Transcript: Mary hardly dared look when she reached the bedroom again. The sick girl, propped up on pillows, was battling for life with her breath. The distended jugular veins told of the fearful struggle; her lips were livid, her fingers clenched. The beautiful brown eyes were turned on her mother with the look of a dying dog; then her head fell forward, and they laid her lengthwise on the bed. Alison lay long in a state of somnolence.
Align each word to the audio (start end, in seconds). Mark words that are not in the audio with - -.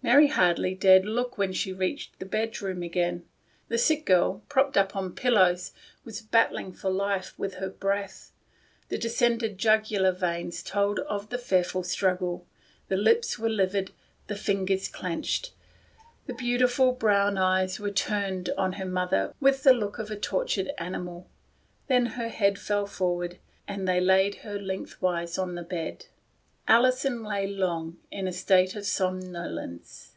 Mary 0.00 0.28
hardly 0.28 0.76
dared 0.76 1.04
look 1.04 1.36
when 1.36 1.52
she 1.52 1.72
reached 1.72 2.16
the 2.20 2.24
bedroom 2.24 2.84
again. 2.84 3.26
The 3.66 3.76
sick 3.76 4.06
girl, 4.06 4.42
propped 4.48 4.76
up 4.76 4.94
on 4.94 5.12
pillows, 5.16 5.72
was 6.04 6.22
battling 6.22 6.72
for 6.72 6.88
life 6.88 7.34
with 7.36 7.54
her 7.54 7.68
breath. 7.68 8.30
The 8.90 8.96
distended 8.96 9.58
jugular 9.58 10.12
veins 10.12 10.62
told 10.62 11.00
of 11.00 11.30
the 11.30 11.36
fearful 11.36 11.82
struggle; 11.82 12.46
her 12.88 12.96
lips 12.96 13.40
were 13.40 13.50
livid, 13.50 13.90
her 14.28 14.36
fingers 14.36 14.86
clenched. 14.86 15.50
The 16.26 16.34
beautiful 16.34 16.92
brown 16.92 17.36
eyes 17.36 17.80
were 17.80 17.90
turned 17.90 18.50
on 18.56 18.74
her 18.74 18.86
mother 18.86 19.34
with 19.40 19.64
the 19.64 19.74
look 19.74 19.98
of 19.98 20.12
a 20.12 20.16
dying 20.16 20.70
dog; 21.04 21.26
then 21.88 22.06
her 22.06 22.28
head 22.28 22.56
fell 22.58 22.86
forward, 22.86 23.36
and 23.66 23.86
they 23.86 24.00
laid 24.00 24.36
her 24.36 24.60
lengthwise 24.60 25.36
on 25.36 25.54
the 25.56 25.64
bed. 25.64 26.06
Alison 26.70 27.22
lay 27.24 27.46
long 27.46 27.96
in 28.10 28.28
a 28.28 28.32
state 28.32 28.76
of 28.76 28.84
somnolence. 28.84 30.12